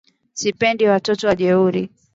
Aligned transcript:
Sipendi 0.33 0.87
watoto 0.87 1.27
wajeuri 1.27 1.89